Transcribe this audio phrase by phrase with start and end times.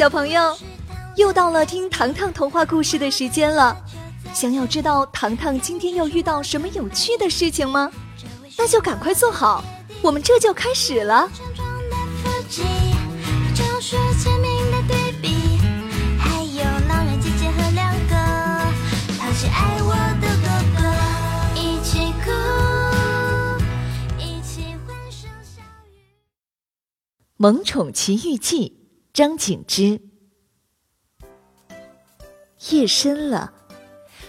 [0.00, 0.56] 小朋友，
[1.16, 3.76] 又到了听糖糖童话故事的时间了。
[4.32, 7.92] 想要知道糖糖今天又遇到什么有趣的事情吗？
[8.56, 9.62] 那就赶快坐好，
[10.00, 11.30] 我们这就开始了。
[27.36, 28.72] 《萌宠奇遇记》
[29.12, 30.00] 张景之。
[32.70, 33.52] 夜深了，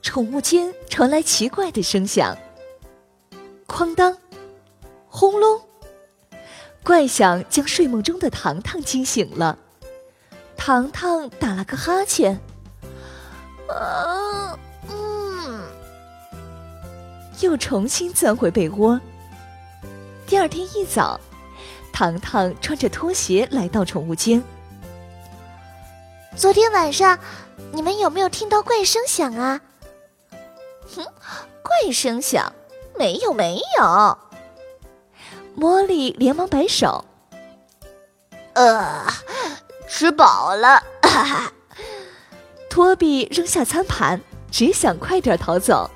[0.00, 2.36] 宠物间传来奇怪的声响。
[3.66, 4.16] 哐当，
[5.06, 5.60] 轰隆，
[6.82, 9.58] 怪响将睡梦中的糖糖惊醒了。
[10.56, 12.40] 糖糖打了个哈欠，
[13.68, 15.60] 啊，嗯，
[17.40, 19.00] 又重新钻回被窝。
[20.26, 21.20] 第二天一早。
[21.92, 24.42] 糖糖穿着拖鞋来到宠物间。
[26.34, 27.18] 昨天晚上，
[27.72, 29.60] 你们有没有听到怪声响啊？
[30.96, 31.04] 哼，
[31.62, 32.50] 怪声响？
[32.96, 34.18] 没有，没有。
[35.56, 37.04] 茉莉连忙摆手。
[38.54, 39.06] 呃，
[39.86, 40.82] 吃饱了。
[41.02, 41.52] 哈哈
[42.70, 44.18] 托比扔下餐盘，
[44.50, 45.90] 只想快点逃走。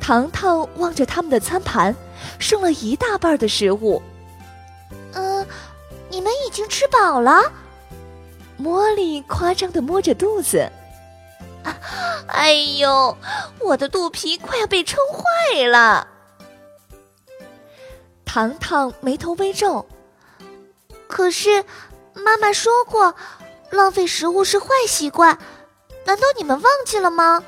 [0.00, 1.96] 糖糖望着他们的餐盘，
[2.38, 4.02] 剩了一大半的食物。
[5.14, 5.46] 嗯
[6.10, 7.50] 你们已经吃饱了，
[8.60, 10.70] 茉莉夸张的摸着肚子。
[12.26, 13.16] 哎呦，
[13.60, 16.06] 我的肚皮快要被撑坏了。
[18.24, 19.86] 糖糖眉头微皱。
[21.08, 21.64] 可是，
[22.14, 23.14] 妈妈说过，
[23.70, 25.38] 浪费食物是坏习惯，
[26.04, 27.42] 难道你们忘记了吗？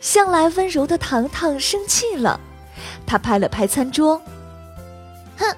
[0.00, 2.38] 向来温柔的糖糖生气了，
[3.06, 4.20] 他拍了拍餐桌，
[5.38, 5.56] 哼。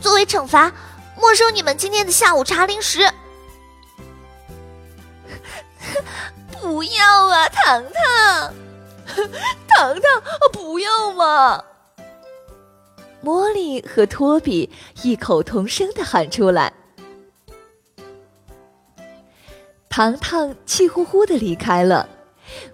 [0.00, 0.72] 作为惩罚，
[1.20, 3.00] 没收你们今天的下午茶零食。
[6.60, 8.54] 不要啊，糖糖，
[9.68, 11.64] 糖糖，不要嘛！
[13.22, 14.70] 茉莉和托比
[15.02, 16.72] 异口同声的喊出来。
[19.88, 22.08] 糖糖气呼呼的离开了，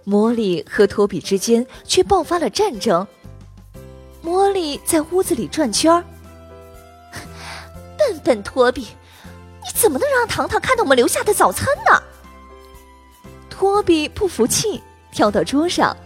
[0.06, 3.06] 茉莉和托比之间却爆发了战争。
[4.22, 6.04] 茉莉在屋子里转圈儿。
[8.08, 8.82] 笨笨托比，
[9.62, 12.02] 你怎么能让糖糖看到我们留下的早餐呢？
[13.48, 14.82] 托比不服气，
[15.12, 15.96] 跳到桌上。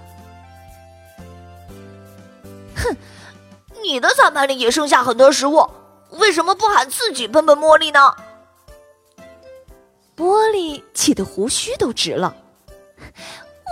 [2.76, 2.96] 哼，
[3.82, 5.68] 你的餐盘里也剩下很多食物，
[6.10, 8.14] 为什么不喊自己笨笨茉莉呢？
[10.16, 12.34] 茉莉气得胡须都直了。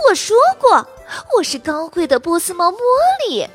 [0.09, 0.87] 我说过，
[1.35, 2.79] 我是高贵的波斯猫茉
[3.27, 3.47] 莉。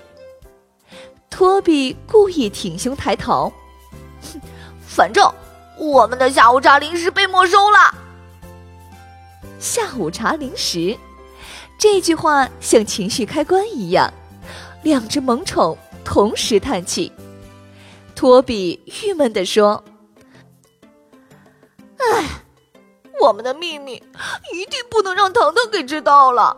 [1.30, 3.52] 托比故意挺胸抬头。
[4.86, 5.32] 反正
[5.78, 7.94] 我们的下午茶零食被没收了。
[9.58, 10.98] 下午茶零食，
[11.78, 14.12] 这句话像情绪开关一样，
[14.82, 17.12] 两只萌宠同时叹气。
[18.14, 19.82] 托比郁闷地说
[21.98, 22.28] ：“唉，
[23.20, 23.94] 我们的秘密
[24.52, 26.56] 一定不能让糖糖给知道了。”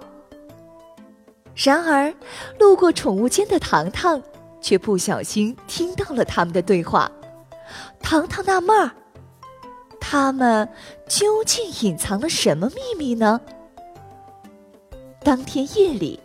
[1.54, 2.12] 然而，
[2.59, 4.20] 路过宠物间的糖糖
[4.60, 7.10] 却不小心听到了他们的对话。
[8.00, 8.91] 糖糖纳闷儿，
[10.00, 10.69] 他们
[11.08, 13.41] 究竟隐藏了什么秘密呢？
[15.22, 16.20] 当天夜里，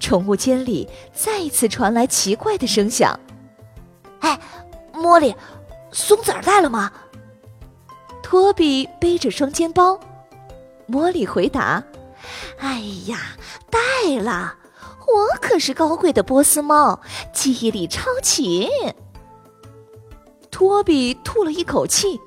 [0.00, 3.18] 宠物间里再一次传来奇怪的声响。
[4.20, 4.40] 哎，
[4.94, 5.34] 茉莉，
[5.92, 6.90] 松子儿带了吗？
[8.22, 10.00] 托比背着双肩包。
[10.88, 11.82] 茉莉回答
[12.58, 13.18] ：“哎呀，
[13.70, 14.56] 带了，
[15.06, 17.00] 我可是高贵的波斯猫，
[17.32, 18.68] 记忆力超群。”
[20.52, 22.20] 托比吐了一口气，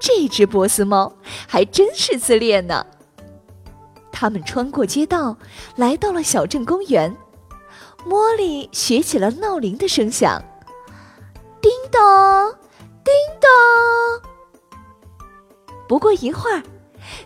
[0.00, 1.12] 这只波斯猫
[1.46, 2.86] 还真是自恋呢。
[4.10, 5.36] 他们穿过街道，
[5.76, 7.14] 来到了小镇公园。
[8.06, 10.40] 茉莉学起了闹铃的声响，
[11.60, 12.00] 叮咚，
[13.02, 13.48] 叮咚。
[15.88, 16.62] 不过一会儿，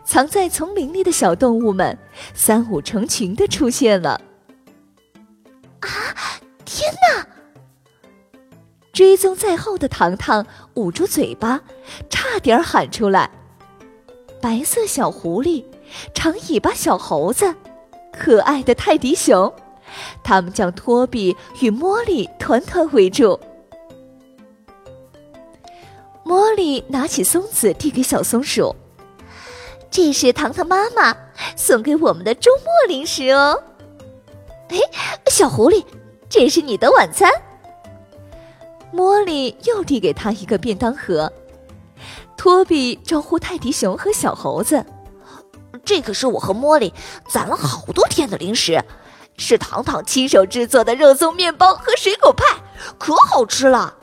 [0.05, 1.96] 藏在丛林里的小动物们
[2.32, 4.20] 三五成群的出现了。
[5.81, 5.88] 啊！
[6.64, 7.26] 天哪！
[8.98, 11.60] 追踪在后的糖糖捂住嘴巴，
[12.10, 13.30] 差点喊出来
[14.42, 15.64] ：“白色小狐狸，
[16.12, 17.54] 长尾巴小猴子，
[18.12, 19.54] 可爱的泰迪熊！”
[20.24, 23.38] 他们将托比与茉莉团团围住。
[26.24, 28.74] 茉莉拿起松子递给小松鼠
[29.92, 31.16] ：“这是糖糖妈妈
[31.54, 33.62] 送给我们的周末零食哦。
[34.70, 34.80] ”“哎，
[35.30, 35.84] 小狐狸，
[36.28, 37.30] 这是你的晚餐。”
[38.93, 41.32] 茉莉又递给他一个便当盒，
[42.37, 44.85] 托比招呼泰迪熊和小猴子
[45.85, 46.93] ：“这可是我和茉莉
[47.29, 48.82] 攒了好多天的零食，
[49.37, 52.44] 是糖糖亲手制作的肉松面包和水果派，
[52.99, 53.94] 可好吃了。”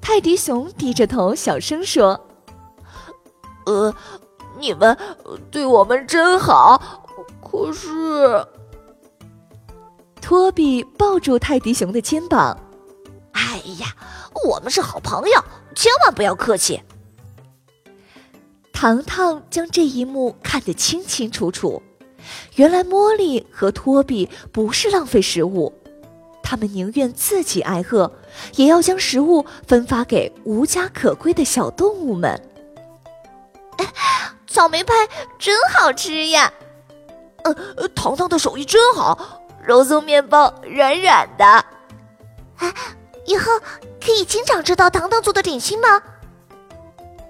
[0.00, 2.20] 泰迪熊低着头小声说
[3.66, 3.94] ：“呃，
[4.58, 4.96] 你们
[5.50, 6.82] 对我们真好，
[7.42, 8.46] 可是……”
[10.20, 12.56] 托比抱住泰迪熊的肩膀
[13.52, 13.94] ：“哎呀，
[14.48, 15.44] 我们是好朋友，
[15.74, 16.82] 千万不要客气。”
[18.72, 21.82] 糖糖将这一幕看得清清楚楚。
[22.54, 25.72] 原来茉莉和托比不是浪费食物，
[26.42, 28.10] 他们宁愿自己挨饿，
[28.56, 32.40] 也要将食物分发给无家可归的小动物们。
[34.48, 34.94] 草莓派
[35.38, 36.52] 真好吃呀！
[37.44, 39.42] 呃，糖糖的手艺真好。
[39.64, 41.44] 肉松面包软软的，
[42.56, 42.74] 哎，
[43.32, 43.58] 以后
[44.04, 46.02] 可以经常吃到糖糖做的点心吗？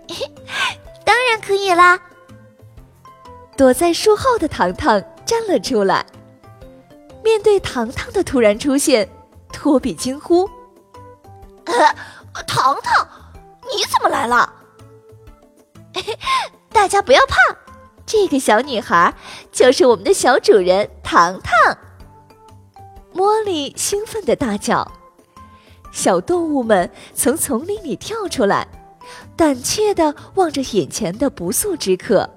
[1.07, 2.01] 当然可以啦！
[3.57, 6.05] 躲在树后的糖糖站了出来，
[7.23, 9.09] 面对糖糖的突然出现，
[9.53, 10.51] 托比惊呼
[11.67, 11.75] ：“呃
[12.49, 13.07] 糖糖，
[13.73, 14.53] 你怎么来了？”
[16.73, 17.37] 大家不要怕，
[18.05, 19.15] 这个小女孩
[19.53, 21.79] 就是我们的小主人糖糖。
[23.15, 24.91] 茉莉兴奋的大叫
[25.93, 28.67] ：“小动物们从丛林里跳出来，
[29.37, 32.29] 胆怯地望着眼前的不速之客。”“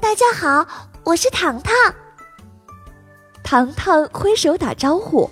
[0.00, 0.66] 大家好，
[1.02, 1.74] 我是糖糖。”
[3.42, 5.28] 糖糖挥手打招呼。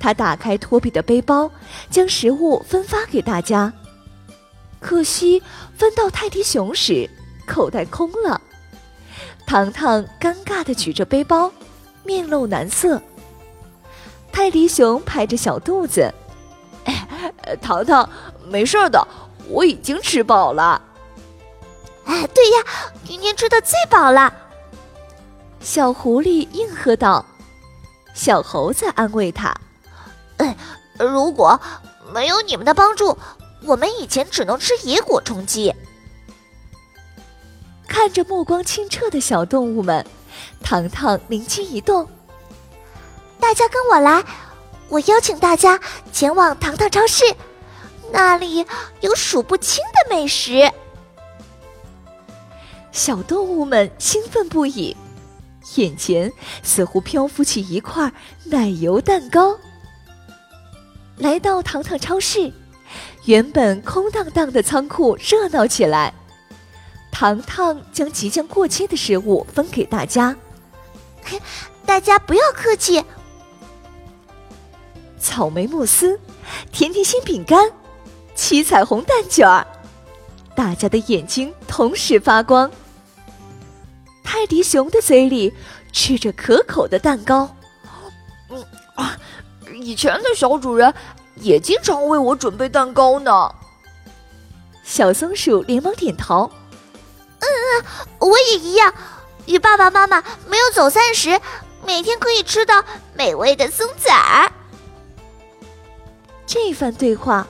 [0.00, 1.48] 他打开托比的背包，
[1.90, 3.72] 将食物分发给大家。
[4.80, 5.40] 可惜
[5.76, 7.08] 分到泰迪熊时，
[7.46, 8.40] 口袋空了。
[9.46, 11.52] 糖糖尴尬地举着背包。
[12.04, 13.00] 面露难色。
[14.32, 16.12] 泰迪熊拍着小肚子
[17.60, 18.08] ：“糖糖，
[18.48, 19.06] 没事的，
[19.48, 20.80] 我已经吃饱了。
[22.06, 24.32] ”“哎，对呀，今天吃的最饱了。”
[25.60, 27.24] 小狐狸应和道。
[28.14, 29.54] 小猴子安慰他
[30.38, 30.56] ：“哎，
[30.98, 31.60] 如果
[32.12, 33.16] 没有你们的帮助，
[33.64, 35.72] 我们以前只能吃野果充饥。”
[37.86, 40.04] 看着目光清澈的小动物们。
[40.62, 42.08] 糖糖灵机一动，
[43.42, 44.24] 大家跟我来，
[44.88, 45.78] 我邀请大家
[46.12, 47.24] 前往糖糖超市，
[48.12, 48.64] 那里
[49.00, 50.70] 有数不清的美食。
[52.92, 54.96] 小动物们兴奋不已，
[55.74, 58.12] 眼前似乎漂浮起一块
[58.44, 59.58] 奶油蛋糕。
[61.16, 62.50] 来到糖糖超市，
[63.24, 66.14] 原本空荡荡的仓库热闹起来。
[67.10, 70.34] 糖糖将即将过期的食物分给大家。
[71.84, 73.04] 大家不要客气。
[75.22, 76.18] 草莓慕斯、
[76.72, 77.70] 甜甜心饼干、
[78.34, 79.64] 七彩虹蛋卷儿，
[80.56, 82.68] 大家的眼睛同时发光。
[84.24, 85.54] 泰迪熊的嘴里
[85.92, 87.54] 吃着可口的蛋糕。
[88.50, 88.64] 嗯
[88.96, 89.16] 啊，
[89.74, 90.92] 以前的小主人
[91.36, 93.54] 也经常为我准备蛋糕呢。
[94.82, 96.50] 小松鼠连忙点头。
[97.38, 97.84] 嗯嗯，
[98.18, 98.92] 我也一样。
[99.46, 101.40] 与爸爸妈妈没有走散时，
[101.86, 104.50] 每天可以吃到美味的松子儿。
[106.52, 107.46] 这番对话，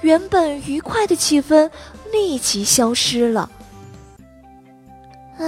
[0.00, 1.70] 原本愉快的气氛
[2.10, 3.50] 立即消失了。
[5.36, 5.44] 啊，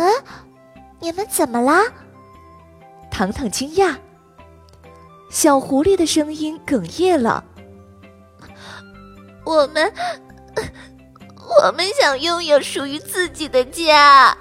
[1.00, 1.84] 你们怎么啦？
[3.10, 3.96] 糖糖惊讶。
[5.30, 7.42] 小狐狸的声音哽咽了。
[9.46, 9.90] 我们，
[11.64, 14.36] 我们想拥有属于自己的家。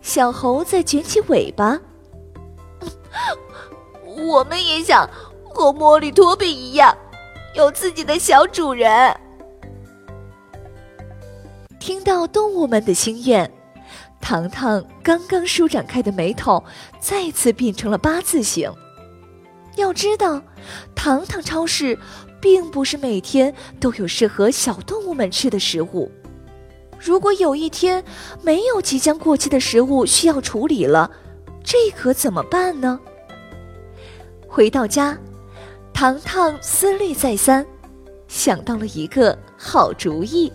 [0.00, 1.78] 小猴子卷起尾巴，
[4.02, 5.06] 我们也想
[5.60, 6.96] 和莫莉、托比一样，
[7.54, 9.14] 有自己的小主人。
[11.78, 13.52] 听到动物们的心愿，
[14.22, 16.64] 糖糖刚刚舒展开的眉头
[16.98, 18.72] 再次变成了八字形。
[19.76, 20.40] 要知道，
[20.94, 21.98] 糖糖超市
[22.40, 26.10] 并不是每天都有适合小动物们吃的食物。
[26.98, 28.02] 如果有一天
[28.42, 31.10] 没有即将过期的食物需要处理了，
[31.62, 32.98] 这可怎么办呢？
[34.48, 35.18] 回到家，
[36.00, 37.62] 糖糖思虑再三，
[38.26, 40.50] 想到了一个好主意。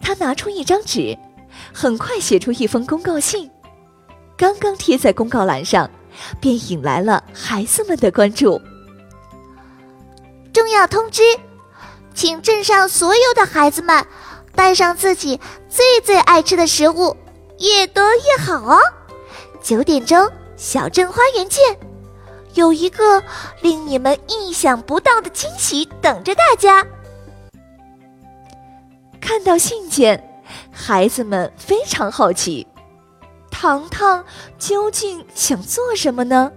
[0.00, 1.18] 他拿出一张纸，
[1.74, 3.50] 很快写出一封公告信。
[4.36, 5.90] 刚刚贴在公告栏上，
[6.40, 8.62] 便引来了孩子们的关注。
[10.52, 11.24] 重要通知，
[12.14, 14.06] 请镇上所有的孩子们。
[14.54, 17.16] 带上自己最最爱吃的食物，
[17.58, 18.78] 越多越好哦！
[19.60, 21.76] 九点钟，小镇花园见。
[22.54, 23.22] 有一个
[23.62, 26.86] 令你们意想不到的惊喜等着大家。
[29.20, 32.66] 看到信件，孩子们非常好奇，
[33.50, 34.24] 糖糖
[34.58, 36.50] 究竟想做什么呢？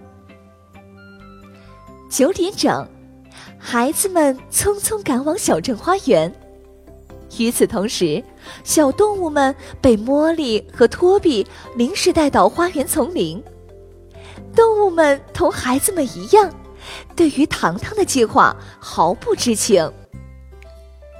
[2.09, 2.87] 九点整，
[3.57, 6.33] 孩子们匆匆赶往小镇花园。
[7.37, 8.23] 与此同时，
[8.63, 11.45] 小动物们被茉莉和托比
[11.75, 13.41] 临时带到花园丛林。
[14.55, 16.53] 动物们同孩子们一样，
[17.15, 19.83] 对于糖糖的计划毫不知情。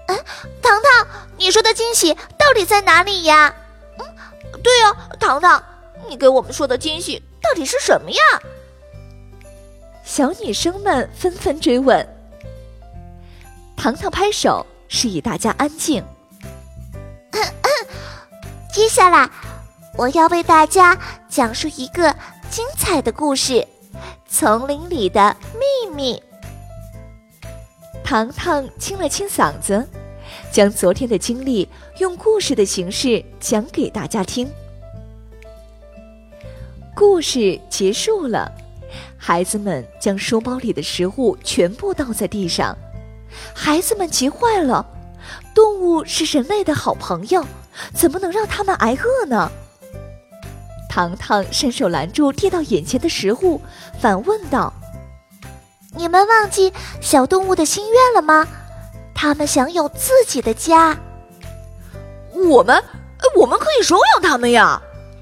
[0.07, 0.15] 哎，
[0.61, 1.07] 糖糖，
[1.37, 3.53] 你说的惊喜到底在哪里呀？
[3.97, 4.05] 嗯，
[4.61, 5.63] 对呀，糖糖，
[6.07, 8.21] 你给我们说的惊喜到底是什么呀？
[10.03, 12.07] 小女生们纷纷追问。
[13.77, 14.65] 糖糖拍手。
[14.93, 16.03] 示意大家安静。
[18.73, 19.29] 接下来，
[19.95, 20.97] 我要为大家
[21.29, 22.13] 讲述一个
[22.51, 23.53] 精彩的故事
[24.27, 26.21] 《丛林里的秘密》。
[28.03, 29.87] 糖糖清了清嗓子，
[30.51, 34.51] 将昨天的经历用故事的形式讲给大家听。
[36.93, 38.51] 故事结束了，
[39.17, 42.77] 孩子们将书包里的食物全部倒在地上。
[43.53, 44.85] 孩子们急坏了，
[45.55, 47.45] 动物是人类的好朋友，
[47.93, 49.49] 怎么能让他们挨饿呢？
[50.91, 53.61] 糖糖伸手拦住跌到眼前的食物，
[53.97, 54.73] 反问道
[55.95, 58.45] ：“你们忘记小动物的心愿了吗？
[59.15, 60.97] 他们想有自己的家。
[62.33, 62.83] 我们，
[63.37, 64.81] 我们可以收养他们呀！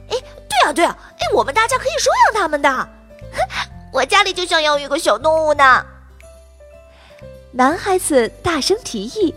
[0.09, 0.17] 哎，
[0.49, 2.89] 对呀，对呀，哎，我们大家可以收养他们的。
[3.93, 5.85] 我家里就想要一个小动物呢。”
[7.53, 9.35] 男孩子大声提议：“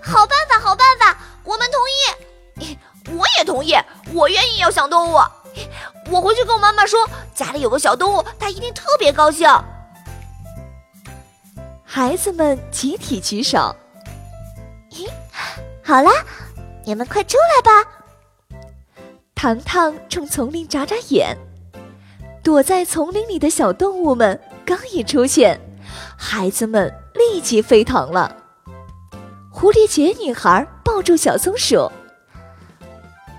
[0.00, 2.23] 好办法，好办法，我们同意。
[3.10, 3.74] 我也同意，
[4.12, 5.16] 我愿意要小动物。
[6.10, 9.48] 我回去跟我妈妈说，家里有个小动物，她一定特别高兴。”
[11.84, 13.74] 孩子们集体举手
[14.90, 15.08] ：“咦，
[15.84, 16.10] 好啦，
[16.84, 17.90] 你们快出来吧！”
[19.34, 21.36] 糖糖冲丛林眨眨眼，
[22.42, 25.60] 躲在丛林里的小动物们刚一出现。
[26.16, 28.34] 孩子们立即沸腾了。
[29.52, 31.90] 蝴蝶结女孩抱住小松鼠，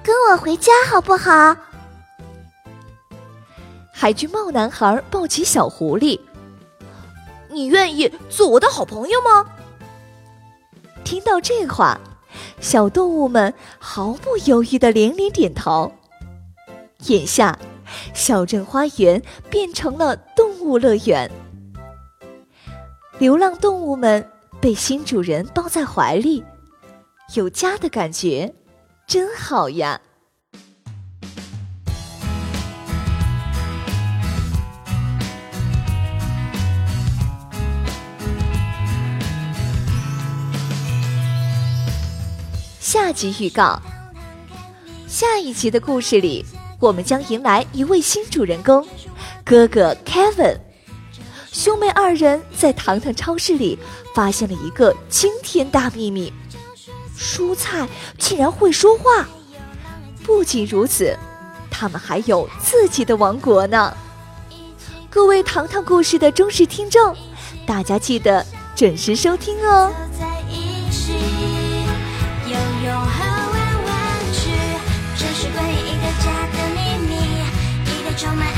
[0.06, 1.58] 跟我回家好不好？
[3.92, 6.20] 海军帽男孩抱起小狐狸，
[7.50, 9.44] 你愿意做我的好朋友吗？
[11.04, 12.00] 听到这话，
[12.60, 15.92] 小动物们毫不犹豫的连连点头。
[17.08, 17.58] 眼下，
[18.14, 19.20] 小镇花园
[19.50, 21.32] 变成了动物乐园。
[23.18, 24.30] 流浪动物们
[24.62, 26.46] 被新主人抱在怀里，
[27.34, 28.54] 有家的感觉，
[29.08, 30.02] 真好呀！
[42.80, 43.80] 下集预告：
[45.08, 46.44] 下一集的故事里，
[46.80, 48.88] 我们将迎来一位新主人公，
[49.44, 50.58] 哥哥 Kevin。
[51.52, 53.78] 兄妹二人在糖糖超市里
[54.16, 56.34] 发现了一个惊天大秘密：
[57.18, 59.28] 蔬菜竟然会说话，
[60.24, 61.18] 不仅如此，
[61.70, 63.96] 他们还有自己的王国呢。
[65.10, 67.16] 各位糖糖故事的忠实听众，
[67.66, 68.46] 大家记得
[68.76, 69.92] 准时收听哦。
[75.18, 77.14] 这是关于一个家的秘密，
[77.86, 78.55] 一个充满。